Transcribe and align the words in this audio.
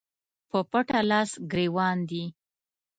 په 0.49 0.59
پټه 0.71 0.99
لاس 1.09 1.31
ګرېوان 1.51 1.97
دي 2.09 2.23